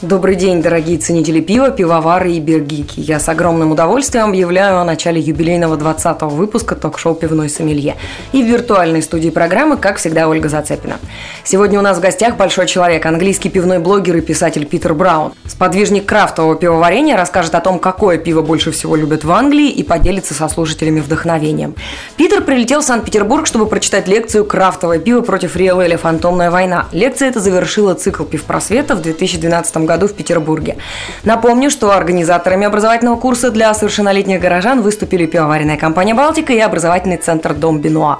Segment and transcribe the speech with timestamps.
[0.00, 3.00] Добрый день, дорогие ценители пива, пивовары и биргики.
[3.00, 7.96] Я с огромным удовольствием объявляю о начале юбилейного 20-го выпуска ток-шоу «Пивной сомелье».
[8.30, 10.98] И в виртуальной студии программы, как всегда, Ольга Зацепина.
[11.42, 15.32] Сегодня у нас в гостях большой человек, английский пивной блогер и писатель Питер Браун.
[15.46, 20.32] Сподвижник крафтового пивоварения расскажет о том, какое пиво больше всего любят в Англии и поделится
[20.32, 21.74] со слушателями вдохновением.
[22.16, 25.98] Питер прилетел в Санкт-Петербург, чтобы прочитать лекцию «Крафтовое пиво против Риэл Эля.
[25.98, 26.86] Фантомная война».
[26.92, 30.76] Лекция эта завершила цикл пивпросвета в 2012 году году в Петербурге.
[31.24, 37.54] Напомню, что организаторами образовательного курса для совершеннолетних горожан выступили пивоваренная компания «Балтика» и образовательный центр
[37.54, 38.18] «Дом Бенуа».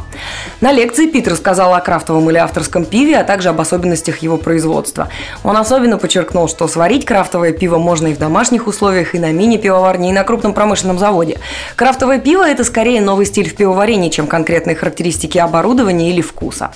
[0.60, 5.08] На лекции Питер сказал о крафтовом или авторском пиве, а также об особенностях его производства.
[5.44, 10.08] Он особенно подчеркнул, что сварить крафтовое пиво можно и в домашних условиях, и на мини-пивоварне,
[10.08, 11.38] и на крупном промышленном заводе.
[11.76, 16.70] Крафтовое пиво– это скорее новый стиль в пивоварении, чем конкретные характеристики оборудования или вкуса.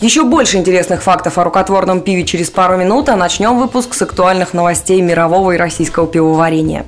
[0.00, 4.23] Еще больше интересных фактов о рукотворном пиве через пару минут, а начнем выпуск с актуальных
[4.24, 6.86] актуальных новостей мирового и российского пивоварения.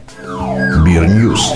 [0.86, 1.52] Бирньюз.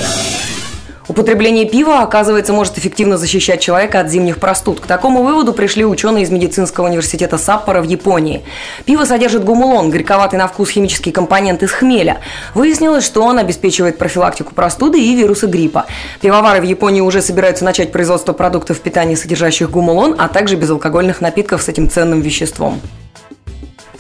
[1.09, 4.81] Употребление пива, оказывается, может эффективно защищать человека от зимних простуд.
[4.81, 8.43] К такому выводу пришли ученые из медицинского университета Саппора в Японии.
[8.85, 12.19] Пиво содержит гумулон, горьковатый на вкус химический компонент из хмеля.
[12.53, 15.87] Выяснилось, что он обеспечивает профилактику простуды и вируса гриппа.
[16.21, 21.63] Пивовары в Японии уже собираются начать производство продуктов питания, содержащих гумулон, а также безалкогольных напитков
[21.63, 22.83] с этим ценным веществом.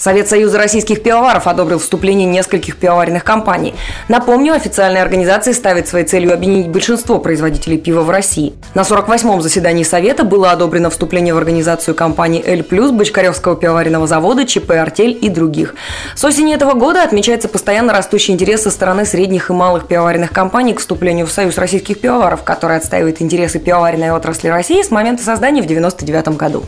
[0.00, 3.74] Совет Союза российских пивоваров одобрил вступление нескольких пивоваренных компаний.
[4.08, 8.54] Напомню, официальная организация ставит своей целью объединить большинство производителей пива в России.
[8.72, 14.46] На 48-м заседании Совета было одобрено вступление в организацию компаний «Эль Плюс», Бочкаревского пивоваренного завода,
[14.46, 15.74] ЧП «Артель» и других.
[16.14, 20.72] С осени этого года отмечается постоянно растущий интерес со стороны средних и малых пивоваренных компаний
[20.72, 25.60] к вступлению в Союз российских пивоваров, который отстаивает интересы пивоваренной отрасли России с момента создания
[25.60, 26.64] в 1999 году.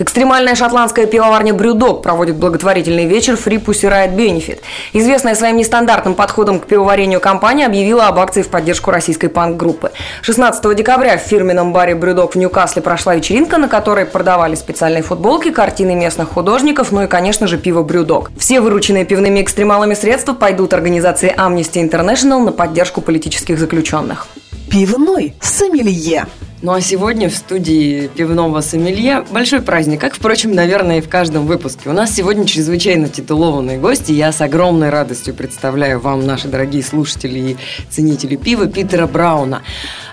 [0.00, 4.60] Экстремальная шотландская пивоварня «Брюдог» проводит благотворительный вечер Free Pussy Riot Benefit.
[4.94, 9.92] Известная своим нестандартным подходом к пивоварению компания объявила об акции в поддержку российской панк-группы.
[10.22, 15.50] 16 декабря в фирменном баре «Брюдог» в Ньюкасле прошла вечеринка, на которой продавали специальные футболки,
[15.50, 18.30] картины местных художников, ну и, конечно же, пиво «Брюдог».
[18.38, 24.28] Все вырученные пивными экстремалами средства пойдут организации Amnesty International на поддержку политических заключенных.
[24.70, 26.24] Пивной сомелье.
[26.62, 31.46] Ну а сегодня в студии пивного сомелье большой праздник, как, впрочем, наверное, и в каждом
[31.46, 31.88] выпуске.
[31.88, 34.12] У нас сегодня чрезвычайно титулованные гости.
[34.12, 37.56] Я с огромной радостью представляю вам, наши дорогие слушатели и
[37.88, 39.62] ценители пива, Питера Брауна.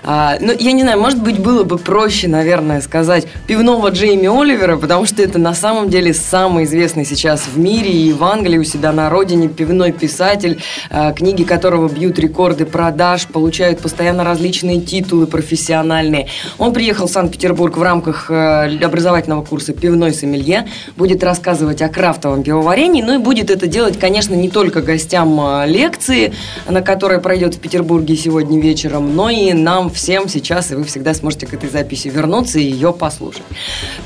[0.02, 4.78] А, ну, я не знаю, может быть, было бы проще, наверное, сказать пивного Джейми Оливера,
[4.78, 8.64] потому что это на самом деле самый известный сейчас в мире и в Англии у
[8.64, 15.26] себя на родине пивной писатель, а, книги которого бьют рекорды продаж, получают постоянно различные титулы
[15.26, 16.28] профессиональные.
[16.58, 22.42] Он приехал в Санкт-Петербург в рамках э, образовательного курса «Пивной сомелье», будет рассказывать о крафтовом
[22.42, 26.32] пивоварении, ну и будет это делать, конечно, не только гостям э, лекции,
[26.68, 31.14] на которой пройдет в Петербурге сегодня вечером, но и нам всем сейчас, и вы всегда
[31.14, 33.42] сможете к этой записи вернуться и ее послушать.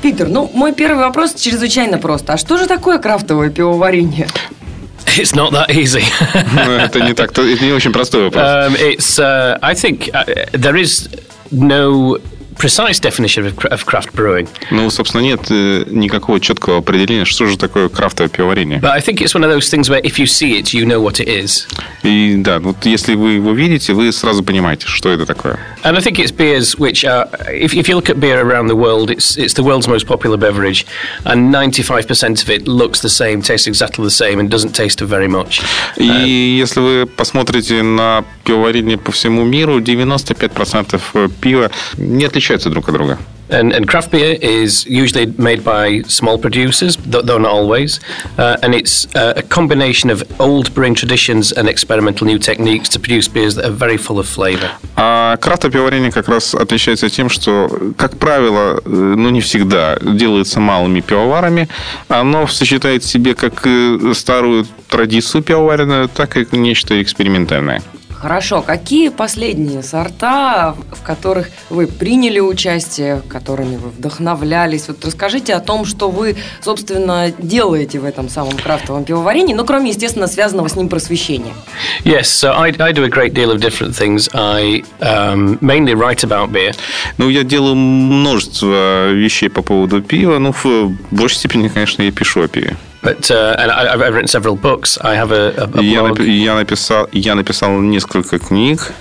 [0.01, 2.29] Питер, ну, мой первый вопрос чрезвычайно прост.
[2.29, 4.27] А что же такое крафтовое пивоварение?
[5.17, 6.03] It's not that easy.
[6.53, 8.43] Ну, это не так, это не очень простой вопрос.
[8.43, 11.07] Um, it's, uh, I think uh, there is
[11.53, 12.17] no
[12.58, 14.48] precise definition of, of craft brewing.
[14.70, 18.80] Ну, собственно, нет э, никакого четкого определения, что же такое крафтовое пивоварение.
[18.80, 21.00] But I think it's one of those things where if you see it, you know
[21.00, 21.66] what it is.
[22.02, 25.58] И да, вот если вы его видите, вы сразу понимаете, что это такое.
[25.84, 28.76] And I think it's beers which are, if, if you look at beer around the
[28.76, 30.84] world, it's, it's the world's most popular beverage,
[31.24, 35.08] and 95% of it looks the same, tastes exactly the same, and doesn't taste of
[35.08, 35.62] very much.
[35.96, 42.69] И uh, если вы посмотрите на пивоварение по всему миру, 95% пива не отличается отличаются
[42.69, 43.17] друг от друга.
[43.49, 47.99] And, and, craft beer is usually made by small producers, though not always.
[48.37, 52.99] Uh, and it's uh, a combination of old brewing traditions and experimental new techniques to
[52.99, 54.71] produce beers that are very full of flavor.
[54.95, 61.01] А крафтопивоварение как раз отличается тем, что, как правило, э, ну не всегда делается малыми
[61.01, 61.67] пивоварами.
[62.07, 67.81] Оно сочетает в себе как э, старую традицию пивоваренную, так и нечто экспериментальное.
[68.23, 74.87] Хорошо, какие последние сорта, в которых вы приняли участие, которыми вы вдохновлялись?
[74.87, 79.89] Вот расскажите о том, что вы, собственно, делаете в этом самом крафтовом пивоварении, ну, кроме,
[79.89, 81.51] естественно, связанного с ним просвещения.
[82.05, 84.29] Yes, so I, I do a great deal of different things.
[84.33, 86.73] I um, mainly write about beer.
[87.17, 90.39] Ну, я делаю множество вещей по поводу пива.
[90.39, 92.77] Ну, в большей степени, конечно, я пишу о пиве.
[93.03, 94.97] But uh, and I, I've written several books.
[95.01, 98.93] I have a, a, a Я, напи- я, написал, я написал несколько книг.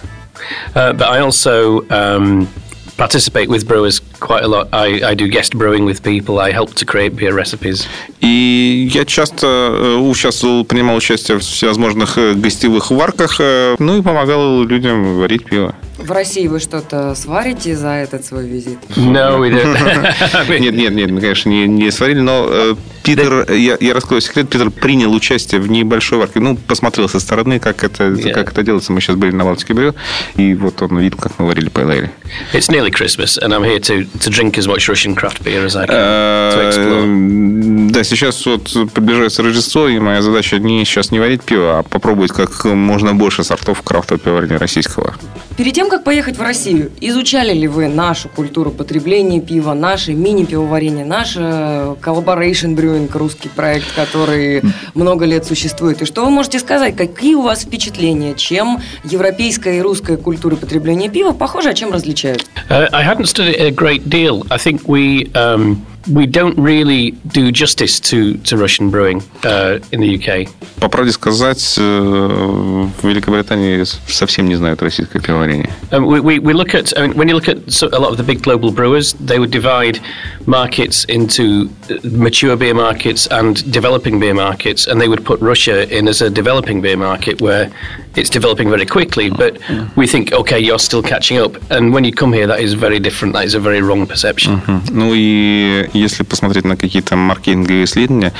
[0.75, 2.49] uh, but I also um,
[2.97, 4.69] participate with brewers quite a lot.
[4.73, 6.41] I, I do guest brewing with people.
[6.41, 7.87] I help to create beer recipes.
[8.21, 14.03] И я часто э, участвовал, принимал участие в всевозможных э, гостевых варках, э, ну и
[14.03, 15.75] помогал людям варить пиво.
[15.99, 18.79] В России вы что-то сварите за этот свой визит?
[18.97, 20.49] No, we don't.
[20.61, 24.71] Нет, нет, нет, мы, конечно, не, не сварили, но Питер, я, я раскрою секрет, Питер
[24.71, 26.41] принял участие в небольшой варке.
[26.41, 28.33] Ну, посмотрел со стороны, как это, Yeah.
[28.33, 28.93] как это делается.
[28.93, 29.95] Мы сейчас были на Балтике брю,
[30.37, 32.11] и вот он видел, как мы варили пэлэйли.
[32.53, 35.77] it's nearly Christmas, and I'm here to, to drink as much Russian craft beer as
[35.77, 37.89] I can to explore.
[37.89, 41.83] Э, Да, сейчас вот приближается Рождество, и моя задача не сейчас не варить пиво, а
[41.83, 45.15] попробовать как можно больше сортов крафтового пивоварения российского.
[45.57, 51.05] Перед тем, как поехать в Россию, изучали ли вы нашу культуру потребления пива, наше мини-пивоварение,
[51.05, 54.63] наш э, Collaboration Brewing, русский проект, который
[54.95, 56.03] много лет существует?
[56.03, 56.97] И что вы можете сказать?
[56.97, 58.35] Какие у вас впечатления?
[58.35, 62.47] Чем европейская и русская культура потребления пива похожи, а чем различают?
[62.69, 64.47] Uh, I hadn't studied a great deal.
[64.51, 70.00] I think we um, we don't really do justice to, to Russian brewing uh, in
[70.00, 70.50] the UK.
[70.80, 75.70] По правде сказать, э, в Великобритании совсем не знают российское пивоварение.
[75.92, 78.12] Um, we, we, we look at I mean, when you look at so, a lot
[78.12, 80.00] of the big global brewers, they would divide
[80.46, 85.88] markets into uh, mature beer markets and developing beer markets, and they would put Russia
[85.96, 87.70] in as a developing beer market where
[88.16, 89.30] it's developing very quickly.
[89.30, 89.58] But
[89.96, 93.00] we think, okay, you're still catching up, and when you come here, that is very
[93.00, 93.34] different.
[93.34, 94.62] That is a very wrong perception.
[94.62, 94.82] Мгм.
[94.92, 98.33] Ну и если посмотреть на какие-то маркетинговые исследования,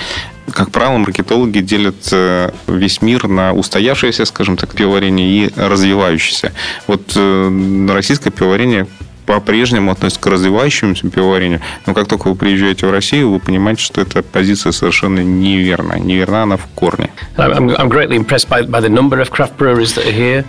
[0.51, 6.53] как правило, маркетологи делят э, весь мир на устоявшееся, скажем так, пивоварение и развивающееся.
[6.87, 8.87] Вот э, российское пивоварение
[9.27, 14.01] по-прежнему относится к развивающемуся пивоварению, но как только вы приезжаете в Россию, вы понимаете, что
[14.01, 15.99] эта позиция совершенно неверна.
[15.99, 17.11] Неверна она в корне.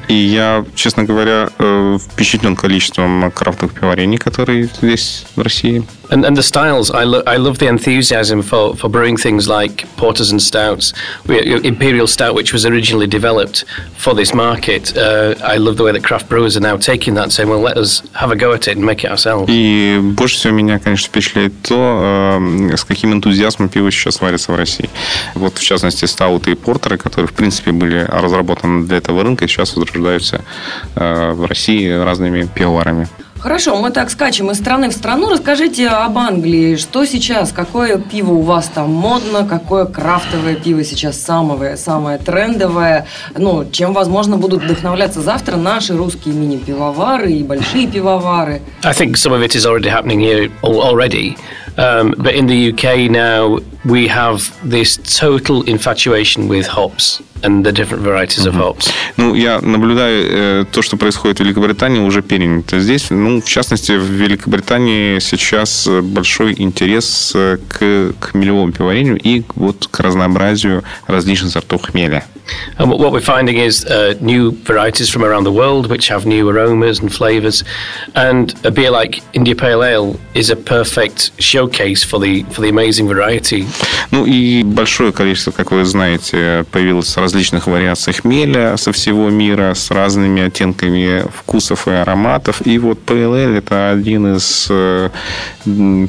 [0.07, 5.83] И я, честно говоря, э, впечатлен количеством крафтовых пивоварений, которые здесь, в России.
[6.12, 9.84] And, and the styles, I, lo- I love the enthusiasm for, for brewing things like
[9.98, 10.94] porters and stouts.
[11.26, 13.66] We, Imperial Stout, which was originally developed
[13.96, 17.24] for this market, uh, I love the way that craft brewers are now taking that
[17.24, 19.50] and saying, well, let us have a go at it and make it ourselves.
[19.50, 24.56] И больше всего меня, конечно, впечатляет то, э, с каким энтузиазмом пиво сейчас варится в
[24.56, 24.88] России.
[25.34, 29.76] Вот, в частности, стауты и портеры, которые, в принципе, были разработаны для этого рынка, сейчас
[29.76, 30.42] возрождаются
[30.94, 33.08] э, в России разными пивоварами.
[33.43, 35.29] Хорошо, мы так скачем из страны в страну.
[35.29, 36.77] Расскажите об Англии.
[36.77, 37.51] Что сейчас?
[37.51, 39.45] Какое пиво у вас там модно?
[39.45, 43.05] Какое крафтовое пиво сейчас самое, самое трендовое?
[43.37, 48.61] Ну, чем, возможно, будут вдохновляться завтра наши русские мини-пивовары и большие пивовары?
[48.81, 51.35] I think some of it is already happening here al- already.
[51.77, 57.71] Um, but in the UK now, we have this total infatuation with hops and the
[57.71, 58.91] different varieties of hops.
[59.17, 63.09] Ну, я наблюдаю э, то, что происходит в Великобритании, уже перенято здесь.
[63.09, 69.43] Ну, в частности, в Великобритании сейчас э, большой интерес э, к, к хмелевому пивоварению и
[69.55, 72.23] вот к разнообразию различных сортов хмеля.
[72.77, 76.49] And what- we're finding is uh, new varieties from around the world which have new
[76.49, 77.63] aromas and flavours.
[78.15, 82.69] And a beer like India Pale Ale is a perfect showcase for the for the
[82.69, 83.65] amazing variety.
[84.11, 89.91] Ну и большое количество, как вы знаете, появилось различных вариаций хмеля со всего мира, с
[89.91, 92.65] разными оттенками вкусов и ароматов.
[92.65, 95.09] И вот PLL это один из э,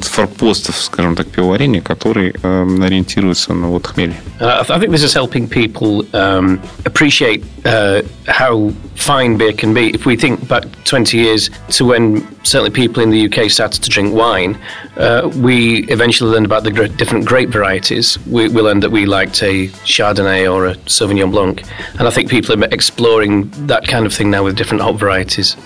[0.01, 4.13] форпостов, скажем так, пивоварения, который э, ориентируется на вот хмель.
[4.39, 9.73] And I, I think this is helping people um, appreciate uh, how fine beer can
[9.73, 9.93] be.
[9.93, 13.89] If we think back 20 years to when certainly people in the UK started to
[13.89, 14.59] drink wine,
[14.97, 18.17] uh, we eventually learned about the different grape varieties.
[18.27, 21.63] We, we learned that we liked a Chardonnay or a Sauvignon Blanc.
[21.99, 25.57] And I think people are exploring that kind of thing now with different hop varieties.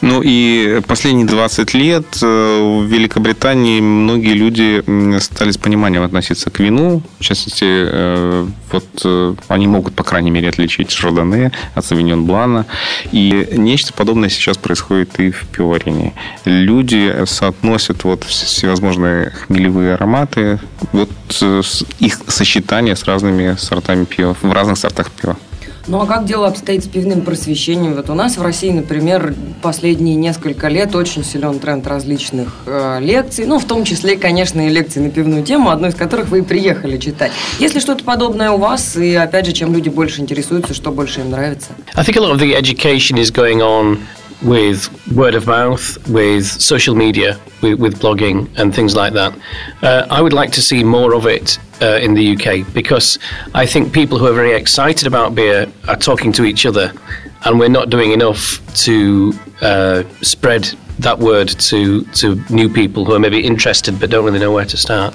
[0.00, 4.82] Ну и последние 20 лет э, в Великобритании многие люди
[5.20, 7.02] стали с пониманием относиться к вину.
[7.18, 12.66] В частности, э, вот э, они могут, по крайней мере, отличить шардоне от савиньон блана.
[13.12, 16.12] И нечто подобное сейчас происходит и в пивоварении.
[16.44, 20.58] Люди соотносят вот вс- всевозможные хмелевые ароматы,
[20.92, 21.62] вот э,
[22.00, 25.36] их сочетание с разными сортами пива, в разных сортах пива.
[25.86, 27.94] Ну а как дело обстоит с пивным просвещением?
[27.94, 33.44] Вот у нас в России, например, последние несколько лет очень силен тренд различных э, лекций,
[33.44, 36.42] ну в том числе, конечно, и лекций на пивную тему, одну из которых вы и
[36.42, 37.32] приехали читать.
[37.58, 41.30] Если что-то подобное у вас, и опять же, чем люди больше интересуются, что больше им
[41.30, 41.68] нравится?
[41.94, 43.98] I think a lot of the education is going on
[44.42, 49.36] with word of mouth, with social media, with, with blogging and things like that.
[49.82, 53.18] Uh, I would like to see more of it uh, in the UK because
[53.54, 56.92] I think people who are very excited about beer are talking to each other,
[57.44, 60.64] and we're not doing enough to uh, spread
[60.98, 64.64] that word to, to new people who are maybe interested but don't really know where
[64.64, 65.14] to start.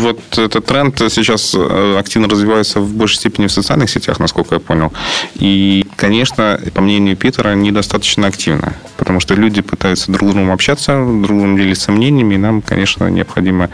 [0.00, 4.60] Вот этот тренд сейчас э, активно развивается в большей степени в социальных сетях, насколько я
[4.60, 4.92] понял.
[5.34, 10.92] И, конечно, по мнению Питера, недостаточно активно, потому что люди пытаются друг с другом общаться,
[10.92, 13.70] друг с другом делиться мнениями, и нам, конечно, необходимо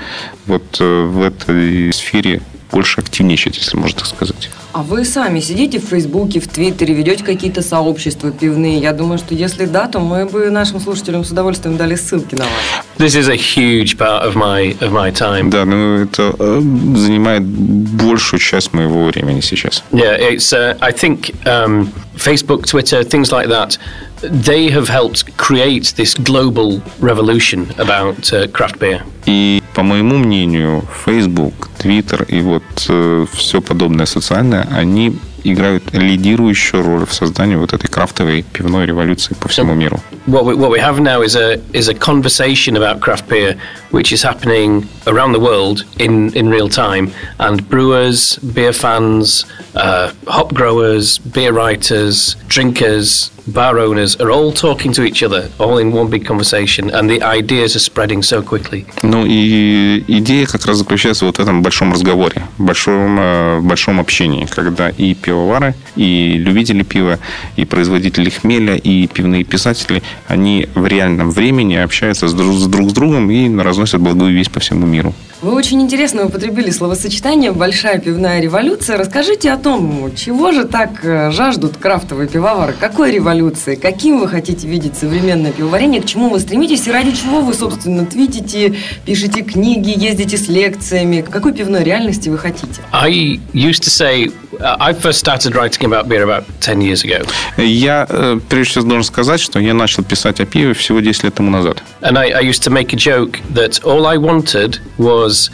[0.47, 2.43] вот э, в этой сфере
[2.77, 4.51] больше активничать, если можно так сказать.
[4.73, 8.79] А вы сами сидите в Фейсбуке, в Твиттере, ведете какие-то сообщества пивные?
[8.79, 12.45] Я думаю, что если да, то мы бы нашим слушателям с удовольствием дали ссылки на
[12.45, 12.53] вас.
[12.99, 15.49] This is a huge part of my of my time.
[15.49, 16.61] Да, ну это э,
[16.97, 19.83] занимает большую часть моего времени сейчас.
[19.93, 20.53] Yeah, it's.
[20.53, 23.79] Uh, I think um, Facebook, Twitter, things like that.
[24.21, 29.01] They have helped create this global revolution about uh, craft beer.
[29.25, 35.19] И по моему мнению, Facebook, Twitter и вот э, все подобное социальное, они
[35.53, 40.01] играют лидирующую роль в создании вот этой крафтовой пивной революции по всему миру.
[40.27, 43.57] What we, what we have now is a is a conversation about craft beer,
[43.91, 50.11] which is happening around the world in, in real time, and brewers, beer fans, uh,
[50.27, 55.93] hop growers, beer writers, drinkers, bar owners are all talking to each other, all in
[55.93, 58.87] one big conversation, and the ideas are spreading so quickly.
[59.03, 64.47] Ну и идея как раз заключается вот в этом большом разговоре, большом, э, большом общении,
[64.47, 67.19] когда и пивовары, и любители пива,
[67.57, 72.91] и производители хмеля, и пивные писатели, они в реальном времени общаются с друг с, друг
[72.91, 75.13] с другом и разносят благую весть по всему миру.
[75.43, 78.97] Вы очень интересно употребили словосочетание «большая пивная революция».
[78.97, 82.75] Расскажите о том, чего же так э, жаждут крафтовые пивовары?
[82.79, 83.75] Какой революции?
[83.75, 86.01] Каким вы хотите видеть современное пивоварение?
[86.01, 86.87] К чему вы стремитесь?
[86.87, 91.21] И ради чего вы, собственно, твитите, пишете книги, ездите с лекциями?
[91.21, 92.81] Какой пивной реальности вы хотите?
[92.91, 97.27] I used to say, I first started writing about beer about 10 years ago.
[97.57, 101.35] Я, э, прежде всего, должен сказать, что я начал писать о пиве всего 10 лет
[101.35, 101.83] тому назад.
[102.01, 105.51] And I, I used to make a joke that all I wanted was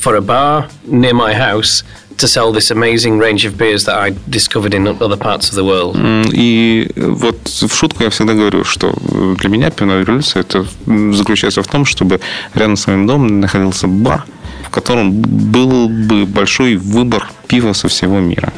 [0.00, 1.84] for a bar near my house
[2.18, 5.64] to sell this amazing range of beers that I discovered in other parts of the
[5.64, 5.96] world.
[6.32, 8.94] И вот в шутку я всегда говорю, что
[9.38, 12.20] для меня пивная революция это заключается в том, чтобы
[12.54, 14.24] рядом с моим домом находился бар,
[14.66, 18.52] в котором был бы большой выбор пива со всего мира.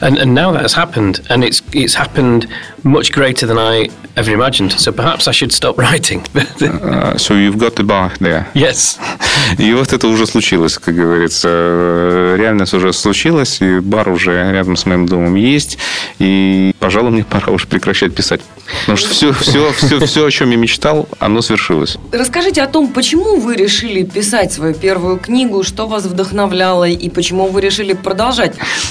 [0.00, 2.46] And, and now that's happened, and it's it's happened
[2.84, 4.72] much greater than I ever imagined.
[4.78, 6.22] So perhaps I should stop writing.
[6.60, 8.46] Uh, So you've got the bar there.
[8.54, 8.98] yes.
[9.58, 11.48] И вот это уже случилось, как говорится.
[11.50, 15.78] Э, Реальность уже случилась, и бар уже рядом с моим домом есть.
[16.18, 18.40] И, пожалуй, мне пора уже прекращать писать.
[18.80, 21.98] Потому что все, все, все, все, о чем я мечтал, оно свершилось.
[22.12, 27.46] Расскажите о том, почему вы решили писать свою первую книгу, что вас вдохновляло и почему
[27.48, 28.25] вы решили продолжать.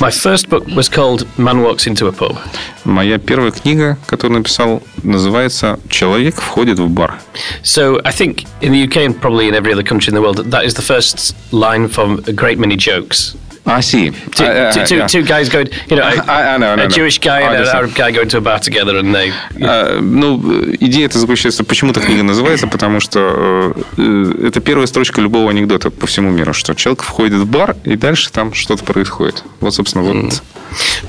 [0.01, 2.37] My first book was called Man Walks into a Pub.
[2.85, 7.21] Моя первая книга, которую написал, называется «Человек входит в бар».
[7.63, 10.51] So I think in the UK and probably in every other country in the world,
[10.51, 13.37] that is the first line from a great many jokes.
[13.66, 14.14] А, си.
[14.32, 15.06] Two, А, two- two- а.
[15.08, 16.88] two guys going, you know, a, I- I know, I know, a I.
[16.88, 17.76] Jewish guy I and an.
[17.76, 19.32] Arab guy go into a bar together and they.
[19.60, 20.40] А, Ну,
[20.80, 25.90] идея это заключается, почему эта книга называется, потому что э, это первая строчка любого анекдота
[25.90, 29.44] по всему миру, что человек входит в бар, и дальше там что-то происходит.
[29.62, 30.44] Вот, собственно, вот.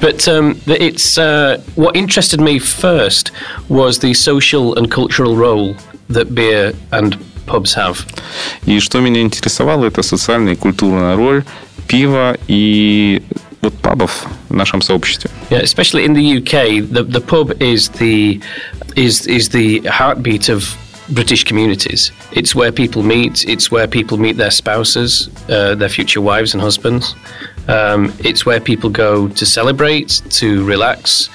[0.01, 3.33] But um, it's uh, what interested me first
[3.69, 5.77] was the social and cultural role
[6.09, 7.99] that beer and pubs have.
[8.65, 11.45] И что меня интересовало, это социальная и культурная роль
[11.88, 13.22] пива и
[13.62, 15.30] вот пабов в нашем сообществе.
[15.50, 18.42] Yeah, especially in the UK, the, the pub is the
[18.96, 20.76] is is the heartbeat of
[21.10, 22.12] British communities.
[22.32, 23.46] It's where people meet.
[23.48, 27.16] It's where people meet their spouses, uh, their future wives and husbands.
[27.68, 31.30] Um, it's where people go to celebrate, to relax,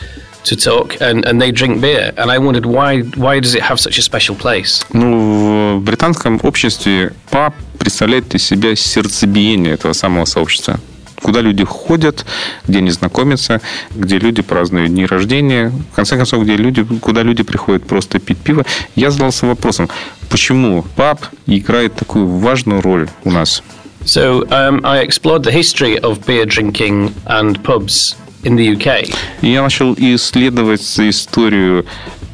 [0.45, 2.13] to talk, and, and they drink beer.
[2.17, 4.85] And I wondered why why does it have such a special place?
[4.93, 10.80] Ну, в британском обществе паб представляет из себя сердцебиение этого самого сообщества.
[11.20, 12.28] Куда люди ходят,
[12.68, 13.60] где они знакомятся,
[13.96, 18.38] где люди празднуют дни рождения, в конце концов, где люди, куда люди приходят просто пить
[18.38, 18.66] пиво.
[18.96, 19.90] Я задался вопросом,
[20.30, 23.64] почему паб играет такую важную роль у нас?
[24.06, 29.12] So um, I explored the history of beer drinking and pubs in the UK.
[29.42, 31.88] Я начал исследовать историю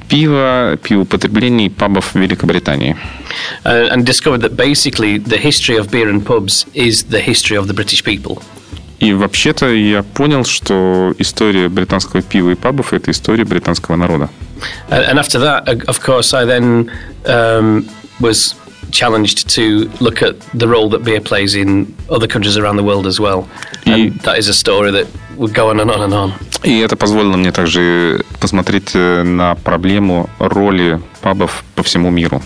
[0.09, 2.97] пива, пивопотребления и пабов в Великобритании.
[3.65, 7.67] uh, and discovered that basically the history of beer and pubs is the history of
[7.67, 8.43] the British people.
[9.01, 14.31] И вообще-то я понял, что история британского пива и пабов – это история британского народа.
[14.91, 16.89] And, and after that, of course, I then
[17.27, 17.89] um,
[18.21, 18.55] was
[18.93, 23.07] challenged to look at the role that beer plays in other countries around the world
[23.07, 23.49] as well.
[23.87, 26.35] And that is a story that would go on and on and on.
[26.64, 32.42] И это позволило мне также посмотреть э, на проблему роли пабов по всему миру.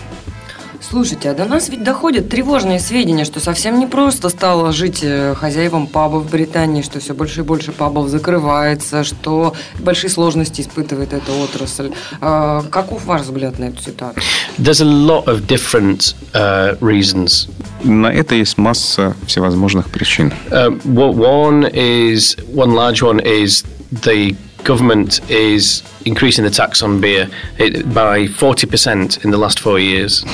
[0.92, 5.34] Слушайте, а до нас ведь доходят тревожные сведения, что совсем не просто стало жить э,
[5.34, 11.14] хозяевам пабов в Британии, что все больше и больше пабов закрывается, что большие сложности испытывает
[11.14, 11.92] эта отрасль.
[12.20, 14.22] А, каков ваш взгляд на эту ситуацию?
[14.58, 17.48] There's a lot of different uh, reasons.
[17.84, 20.32] На это есть масса всевозможных причин.
[20.50, 24.34] What one is one large one is the
[24.64, 30.24] government is increasing the tax on beer by 40% in the last four years.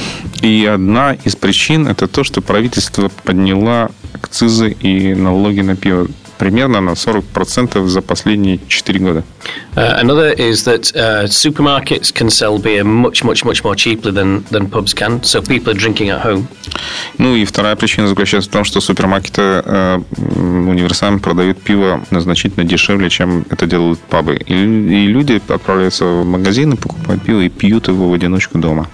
[0.43, 6.81] И одна из причин это то, что правительство подняло акцизы и налоги на пиво примерно
[6.81, 9.25] на 40% за последние 4 года.
[9.75, 14.45] Uh, another is that uh, supermarkets can sell beer much, much, much more cheaply than,
[14.51, 16.49] than pubs can, so people are drinking at home.
[17.19, 19.99] Ну и вторая причина заключается в том, что супермаркеты э,
[20.37, 24.37] универсально продают пиво значительно дешевле, чем это делают пабы.
[24.37, 28.89] И, и люди отправляются в магазины, покупают пиво и пьют его в одиночку дома.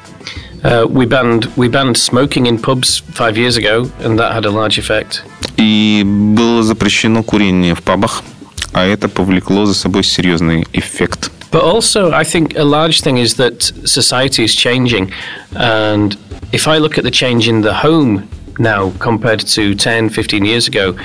[0.65, 4.51] Uh, we banned we banned smoking in pubs five years ago, and that had a
[4.51, 5.23] large effect.
[5.57, 8.23] И было запрещено курение в пабах,
[8.73, 11.31] а это повлекло за собой серьезный эффект.
[11.51, 15.13] But also, I think a large thing is that society is changing,
[15.55, 16.17] and
[16.51, 20.67] if I look at the change in the home now compared to 10, 15 years
[20.67, 20.97] ago,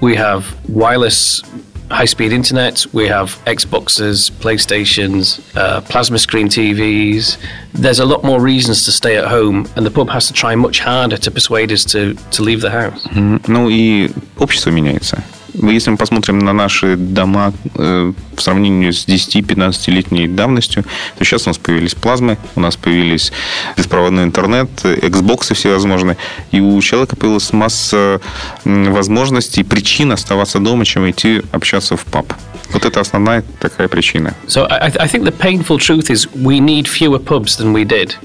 [0.00, 1.42] we have wireless
[1.91, 7.37] high speed internet, we have Xboxes, PlayStations, uh, plasma screen TVs.
[7.73, 10.55] There's a lot more reasons to stay at home, and the pub has to try
[10.55, 13.03] much harder to persuade us to, to leave the house.
[13.07, 13.41] Мгм.
[13.47, 15.23] Ну и общество меняется.
[15.54, 20.84] Если мы посмотрим на наши дома э, в сравнении с 10-15-летней давностью,
[21.18, 23.32] то сейчас у нас появились плазмы, у нас появились
[23.76, 26.16] беспроводной интернет, Xbox всевозможные,
[26.52, 28.20] и у человека появилась масса
[28.64, 32.32] возможностей, причин оставаться дома, чем идти общаться в паб.
[32.72, 34.34] Вот это основная такая причина.
[34.48, 38.16] So I, I think the painful truth is we need fewer pubs than we did,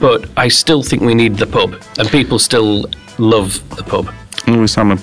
[0.00, 2.86] but I still think we need the pub, and people still
[3.18, 4.08] love the pub.
[4.46, 4.98] Ну и самая,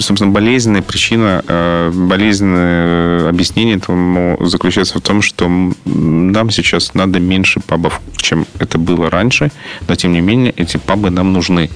[0.00, 5.48] собственно, болезненная причина, э, болезненное объяснение этому заключается в том, что
[5.84, 9.50] нам сейчас надо меньше пабов, чем это было раньше,
[9.88, 11.68] но тем не менее эти пабы нам нужны.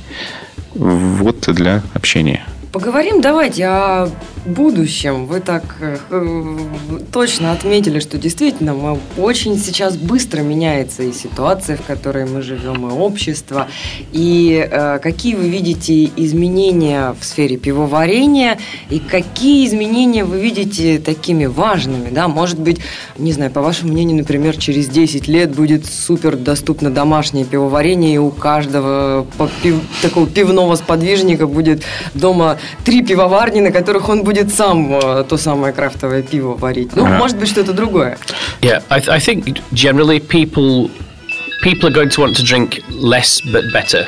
[0.74, 2.46] Вот для общения.
[2.72, 4.08] Поговорим давайте о
[4.44, 5.26] будущем.
[5.26, 6.56] Вы так э, э,
[7.12, 12.88] точно отметили, что действительно мы очень сейчас быстро меняется и ситуация, в которой мы живем,
[12.88, 13.68] и общество.
[14.12, 21.46] И э, какие вы видите изменения в сфере пивоварения, и какие изменения вы видите такими
[21.46, 22.28] важными, да?
[22.28, 22.80] Может быть,
[23.18, 28.18] не знаю, по вашему мнению, например, через 10 лет будет супер доступно домашнее пивоварение, и
[28.18, 29.26] у каждого
[29.62, 31.82] пив- такого пивного сподвижника будет
[32.14, 36.95] дома три пивоварни, на которых он будет сам э, то самое крафтовое пиво варить.
[36.95, 37.17] Ну, Ага.
[37.17, 38.17] может быть, что-то другое.
[38.61, 40.89] Yeah, I, th- I think generally people
[41.63, 44.05] people are going to want to drink less but better.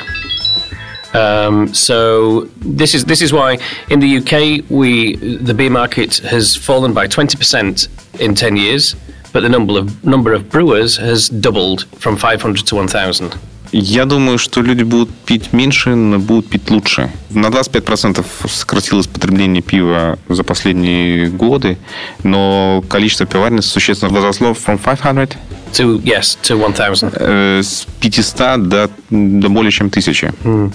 [1.14, 6.54] Um, so this is this is why in the UK we the beer market has
[6.54, 7.88] fallen by twenty percent
[8.20, 8.94] in ten years,
[9.32, 13.34] but the number of number of brewers has doubled from five hundred to one thousand.
[13.75, 17.09] Я думаю, что люди будут пить меньше, но будут пить лучше.
[17.31, 21.77] На 25% сократилось потребление пива за последние годы,
[22.23, 25.35] но количество пиварен существенно возросло from 500
[25.73, 27.13] To yes, to one thousand.
[27.19, 30.31] э, с 500 до, до более чем тысячи.
[30.43, 30.71] And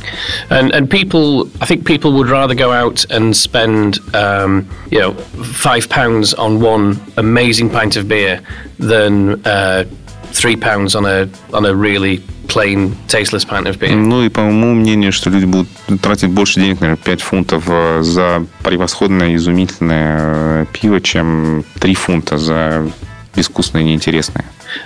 [0.72, 5.14] and people, I think people would rather go out and spend, um, you know,
[5.54, 8.40] five pounds on one amazing pint of beer
[8.80, 9.84] than uh,
[10.32, 13.95] three pounds on a on a really plain, tasteless pint of beer.
[13.95, 15.67] Ну и по моему мнению, что люди будут
[16.01, 22.37] тратить больше денег, наверное, 5 фунтов э, за превосходное, изумительное э, пиво, чем 3 фунта
[22.37, 22.87] за
[23.35, 24.45] безвкусное и неинтересное.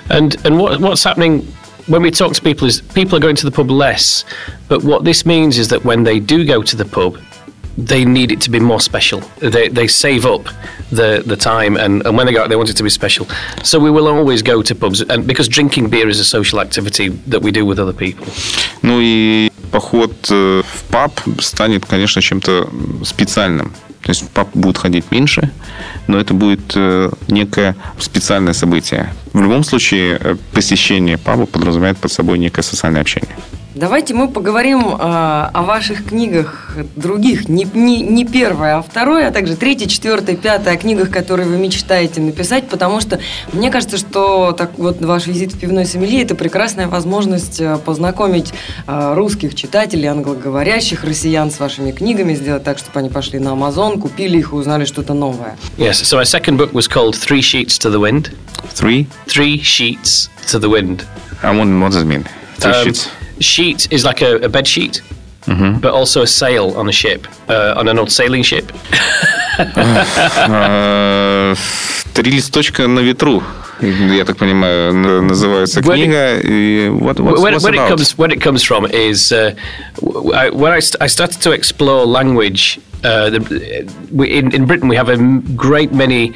[0.10, 1.46] And and what what's happening
[1.88, 4.26] when we talk to people is people are going to the pub less,
[4.68, 7.18] but what this means is that when they do go to the pub,
[7.78, 9.22] they need it to be more special.
[9.40, 10.50] They they save up
[10.92, 13.28] the the time, and, and when they go out, they want it to be special.
[13.64, 17.10] So we will always go to pubs, and because drinking beer is a social activity
[17.28, 18.26] that we do with other people.
[18.82, 22.70] Ну и поход э, в паб станет, конечно, чем-то
[23.06, 23.74] специальным.
[24.02, 25.52] То есть в паб будут ходить меньше,
[26.08, 29.14] но это будет э, некое специальное событие.
[29.34, 33.36] В любом случае, э, посещение паба подразумевает под собой некое социальное общение.
[33.75, 39.31] Давайте мы поговорим э, о ваших книгах других, не, не, не первая, а вторая, а
[39.31, 43.19] также третья, четвертая, пятая, о книгах, которые вы мечтаете написать, потому что
[43.55, 48.53] мне кажется, что так вот ваш визит в пивной сомелье– это прекрасная возможность э, познакомить
[48.87, 53.99] э, русских читателей, англоговорящих россиян с вашими книгами, сделать так, чтобы они пошли на Amazon,
[53.99, 55.57] купили их и узнали что-то новое.
[55.79, 58.33] Yes, so my second book was called Three Sheets to the Wind.
[58.75, 59.07] Three?
[59.27, 61.05] Three Sheets to the Wind.
[61.43, 62.27] А what what does it mean?
[62.59, 63.09] Three Um, sheets?
[63.42, 65.02] Sheet is like a, a bed sheet,
[65.82, 68.72] but also a sail on a ship, uh, on an old sailing ship.
[70.48, 71.56] Э,
[72.14, 73.44] Три листочка на ветру.
[73.80, 76.40] Я так понимаю, н- называется Where it- книга.
[76.40, 77.90] И what, what's, where, what's where it about?
[77.90, 79.54] comes where it comes from is uh,
[80.02, 82.80] w- I, when I, st- I started to explore language.
[83.04, 83.40] Uh, the,
[84.12, 86.34] we, in, in Britain, we have a m- great many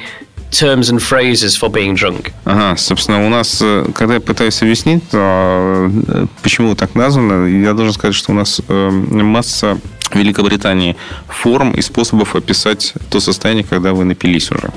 [0.51, 2.31] terms and phrases for being drunk.
[2.45, 7.93] Ага, собственно, у нас, э, когда я пытаюсь объяснить, э, почему так названо, я должен
[7.93, 9.77] сказать, что у нас э, масса
[10.09, 10.95] в Великобритании
[11.27, 14.71] форм и способов описать то состояние, когда вы напились уже.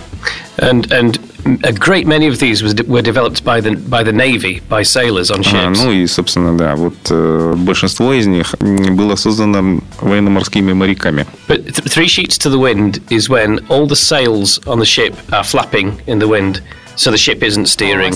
[0.58, 1.20] And and
[1.63, 5.29] a great many of these was, were developed by the by the navy, by sailors
[5.31, 5.83] on А, ships.
[5.83, 11.25] ну и, собственно, да, вот э, большинство из них м, было создано военно-морскими моряками.
[11.47, 15.13] But th- three sheets to the wind is when all the sails on the ship
[15.31, 16.61] are flapping in the wind,
[16.95, 18.13] so the ship isn't steering.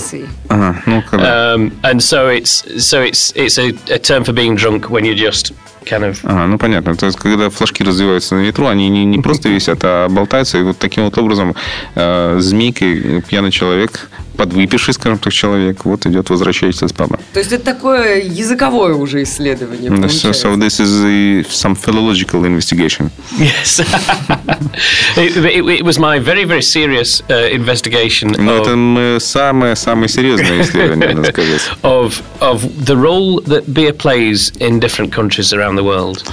[0.48, 1.54] Ага, ну, когда...
[1.54, 5.14] Um, and so it's so it's it's a, a term for being drunk when you're
[5.14, 5.52] just
[5.85, 6.95] kind of Ага, ну понятно.
[6.95, 10.57] То есть, когда флажки развиваются на ветру, они не, не просто висят, а болтаются.
[10.57, 11.55] И вот таким вот образом
[11.95, 17.19] э, змейкой пьяный человек, подвыпивший, скажем так, человек, вот идет, возвращается из паба.
[17.33, 19.89] То есть это такое языковое уже исследование.
[19.89, 20.47] Да, So, получается.
[20.47, 23.11] so this is a, some philological investigation.
[23.37, 23.79] yes.
[25.17, 30.61] it, it, it was my very very serious uh, investigation Но of, это самое-самое серьезное
[30.61, 31.61] исследование, надо сказать.
[31.83, 36.23] of of the role that beer plays in different countries around the world.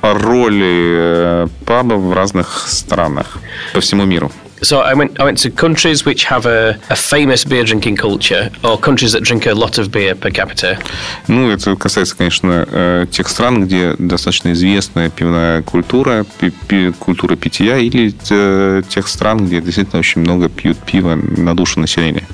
[0.00, 3.38] О роли э, паба в разных странах
[3.72, 4.30] по всему миру.
[4.62, 8.48] So I went I went to countries which have a, a famous beer drinking culture,
[8.62, 10.78] or countries that drink a lot of beer per capita.
[11.26, 17.34] Ну, это касается, конечно, э, тех стран, где достаточно известная пивная культура, пи- пи- культура
[17.34, 22.24] питья, или э, тех стран, где действительно очень много пьют пива на душу населения.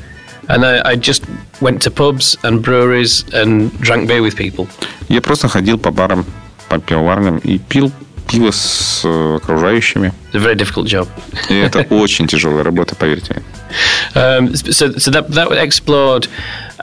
[0.48, 1.24] And I, I just
[1.62, 4.68] went to pubs and breweries and drank beer with people.
[5.08, 6.26] Я просто ходил по барам,
[6.69, 7.91] по пивоварням и пил
[8.27, 10.13] пиво с э, окружающими.
[10.31, 11.07] It's a very difficult job.
[11.49, 13.43] И это очень тяжелая работа, поверьте мне.
[14.15, 16.27] Um, so, so that that explored.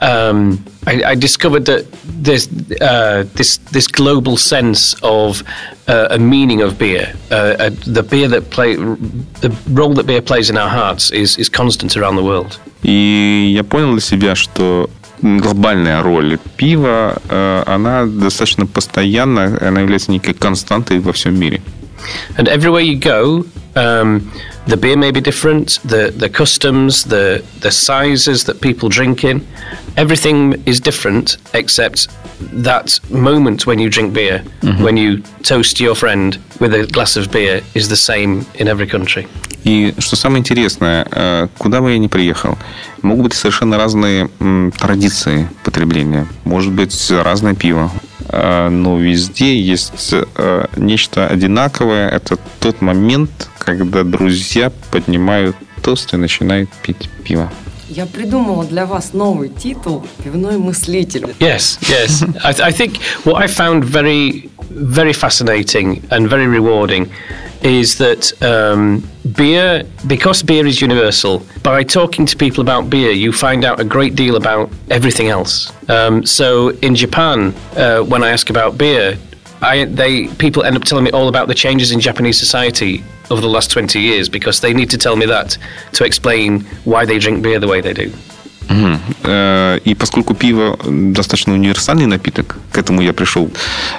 [0.01, 2.47] Um, I, I discovered that there's
[2.81, 5.43] uh, this this global sense of
[5.87, 7.13] uh, a meaning of beer.
[7.29, 11.37] Uh, uh, the beer that play the role that beer plays in our hearts is
[11.37, 12.59] is constant around the world.
[12.83, 14.89] И я понял для себя, что
[15.22, 21.60] глобальная роль пива, э, она достаточно постоянна, она является некой константой во всем мире.
[22.36, 24.22] And everywhere you go, um,
[24.66, 29.46] the beer may be different, the, the customs, the, the sizes that people drink in,
[29.96, 32.08] everything is different except
[32.40, 34.42] that moment when you drink beer,
[34.80, 38.86] when you toast your friend with a glass of beer, is the same in every
[38.86, 39.26] country.
[39.64, 42.56] И что самое интересное, э, куда бы я ни приехал,
[43.02, 44.28] могут быть совершенно разные
[44.78, 46.28] традиции потребления.
[46.44, 47.90] Может быть, разное пиво.
[48.28, 52.08] Э, Но везде есть э, нечто одинаковое.
[52.08, 54.55] Это тот момент, когда друзья
[54.91, 57.51] поднимают тост и начинают пить пиво.
[57.89, 61.35] Я придумала для вас новый титул «Пивной мыслитель».
[61.39, 62.23] Yes, yes.
[62.41, 67.09] I, I think what I found very, very fascinating and very rewarding
[67.61, 69.03] is that um,
[69.35, 73.83] beer, because beer is universal, by talking to people about beer, you find out a
[73.83, 75.73] great deal about everything else.
[75.89, 79.17] Um, so in Japan, uh, when I ask about beer,
[79.62, 83.40] I, they people end up telling me all about the changes in Japanese society over
[83.40, 85.56] the last 20 years because they need to tell me that
[85.94, 88.12] to explain why they drink beer the way they do.
[89.22, 93.50] Э, И поскольку пиво достаточно универсальный напиток, к этому я пришел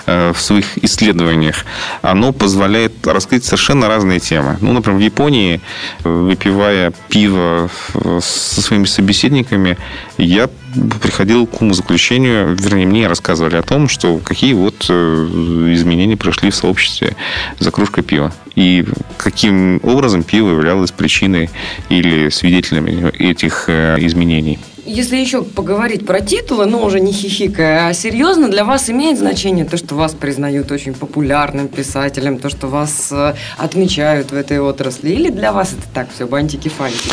[0.05, 1.65] э, в своих исследованиях,
[2.01, 4.57] оно позволяет раскрыть совершенно разные темы.
[4.61, 5.61] Ну, например, в Японии,
[6.03, 7.69] э, выпивая пиво
[8.21, 9.77] со своими собеседниками,
[10.17, 10.49] я
[11.01, 14.93] приходил к умозаключению, вернее, мне рассказывали о том, что какие вот э,
[15.73, 17.15] изменения прошли в сообществе
[17.59, 18.33] за кружкой пива.
[18.55, 18.85] И
[19.17, 21.49] каким образом пиво являлось причиной
[21.89, 24.59] или свидетелями этих э, изменений.
[24.85, 29.65] Если еще поговорить про титулы, но уже не хихикая, а серьезно, для вас имеет значение
[29.65, 35.09] то, что вас признают очень популярным писателем, то, что вас э, отмечают в этой отрасли?
[35.09, 37.11] Или для вас это так все, бантики-фантики?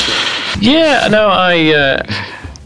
[0.61, 1.73] Yeah, no, I.
[1.73, 2.07] Uh,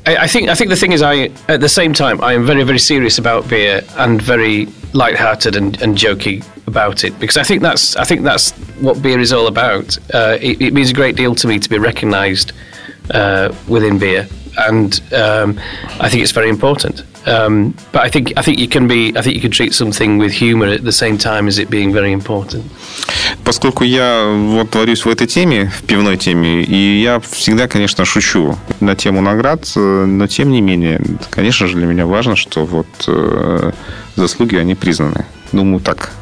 [0.08, 2.46] I, I think I think the thing is, I at the same time I am
[2.46, 7.42] very very serious about beer and very light-hearted and, and jokey about it because I
[7.42, 9.98] think that's I think that's what beer is all about.
[10.14, 12.52] Uh, it, it, means a great deal to me to be recognised
[13.10, 14.26] uh, within beer,
[14.58, 15.60] and um,
[16.00, 17.02] I think it's very important.
[17.28, 20.18] Um, but I think I think you can be I think you can treat something
[20.18, 22.64] with humor at the same time as it being very important.
[23.44, 28.56] Поскольку я вот творюсь в этой теме, в пивной теме, и я всегда, конечно, шучу
[28.80, 33.72] на тему наград, но тем не менее, конечно же, для меня важно, что вот э,
[34.16, 35.26] заслуги они признаны.
[35.52, 36.12] Думаю, так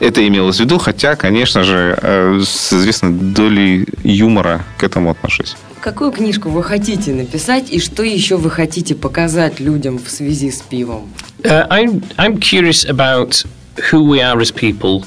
[0.00, 5.56] это имелось в виду, хотя, конечно же, э, с известной долей юмора к этому отношусь.
[5.82, 10.62] Какую книжку вы хотите написать и что еще вы хотите показать людям в связи с
[10.62, 11.10] пивом?
[11.42, 13.44] Uh, I'm, I'm curious about
[13.90, 15.04] who we are as people,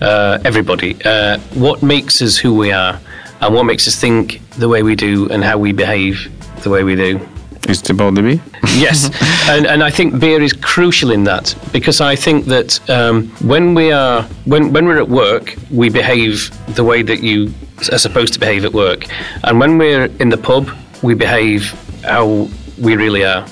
[0.00, 0.96] uh, everybody.
[1.04, 2.98] Uh, what makes us who we are
[3.40, 6.28] and what makes us think the way we do and how we behave
[6.64, 7.20] the way we do.
[7.68, 8.40] Is it about the beer?
[8.76, 9.10] yes,
[9.48, 13.74] and and I think beer is crucial in that because I think that um, when
[13.74, 17.52] we are when when we're at work, we behave the way that you
[17.91, 19.05] are supposed to behave at work,
[19.43, 20.69] and when we're in the pub,
[21.01, 21.71] we behave
[22.03, 23.45] how we really are,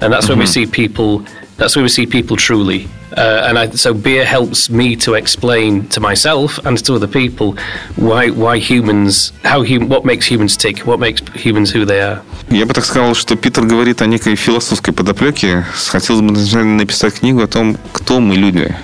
[0.00, 0.32] and that's mm-hmm.
[0.32, 0.52] when we mm-hmm.
[0.52, 1.24] see people.
[1.58, 2.88] That's when we see people truly.
[3.16, 7.56] Uh, and I, so beer helps me to explain to myself and to other people
[7.96, 12.22] why why humans how hum, what makes humans tick, what makes humans who they are.
[12.48, 15.64] Я бы так сказал, что Питер говорит о некой философской подоплеке.
[15.88, 16.32] Хотелось бы
[16.64, 18.74] написать книгу о том, кто мы люди,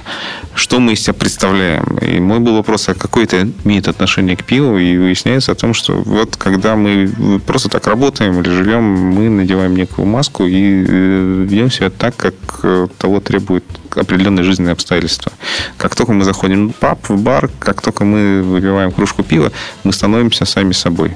[0.55, 1.97] Что мы из себя представляем.
[2.01, 5.73] И мой был вопрос, а какое это имеет отношение к пиву, и выясняется о том,
[5.73, 11.45] что вот когда мы просто так работаем или живем, мы надеваем некую маску и э,
[11.47, 13.63] ведем себя так, как э, того требует
[13.95, 15.31] определенные жизненные обстоятельства.
[15.77, 19.51] Как только мы заходим в паб, в бар, как только мы выпиваем кружку пива,
[19.83, 21.15] мы становимся сами собой.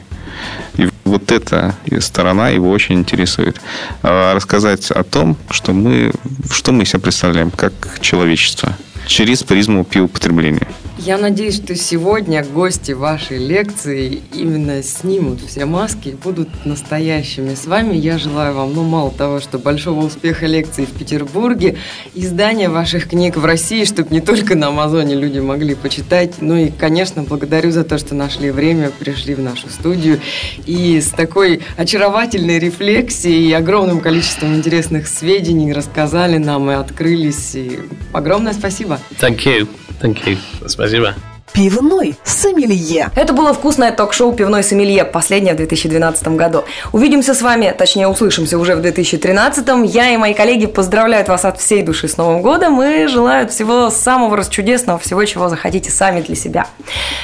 [0.78, 3.60] И вот эта сторона его очень интересует.
[4.04, 6.12] А рассказать о том, что мы,
[6.52, 10.68] что мы себя представляем как человечество через призму пивопотребления.
[11.00, 17.54] Я надеюсь, что сегодня гости вашей лекции именно снимут все маски и будут настоящими.
[17.54, 21.78] С вами я желаю вам, ну, мало того, что большого успеха лекции в Петербурге,
[22.16, 26.72] издания ваших книг в России, чтобы не только на Амазоне люди могли почитать, ну и,
[26.72, 30.20] конечно, благодарю за то, что нашли время, пришли в нашу студию
[30.66, 37.56] и с такой очаровательной рефлексией и огромным количеством интересных сведений рассказали нам и открылись.
[37.56, 37.80] И
[38.14, 39.00] огромное спасибо.
[39.22, 39.68] Thank you.
[40.01, 40.39] Thank you.
[40.67, 41.15] Спасибо.
[41.54, 43.10] Пивной сомелье.
[43.16, 46.66] Это было вкусное ток-шоу «Пивной сомелье», последнее в 2012 году.
[46.92, 49.68] Увидимся с вами, точнее услышимся уже в 2013.
[49.86, 53.90] Я и мои коллеги поздравляют вас от всей души с Новым годом и желают всего
[53.90, 56.68] самого расчудесного, всего, чего захотите сами для себя.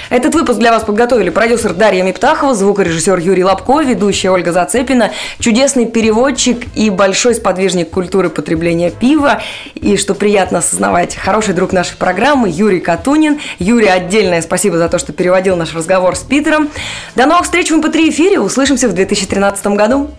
[0.09, 5.85] Этот выпуск для вас подготовили продюсер Дарья Миптахова, звукорежиссер Юрий Лобко, ведущая Ольга Зацепина, чудесный
[5.85, 9.43] переводчик и большой сподвижник культуры потребления пива.
[9.75, 13.39] И, что приятно осознавать, хороший друг нашей программы Юрий Катунин.
[13.59, 16.69] Юрий отдельно отдельное спасибо за то, что переводил наш разговор с Питером.
[17.15, 18.39] До новых встреч в МП3 эфире.
[18.39, 20.11] Услышимся в 2013 году.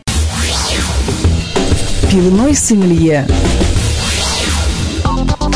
[2.10, 3.26] Пивной сомелье.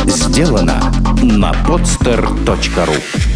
[0.06, 3.27] Сделано на podster.ru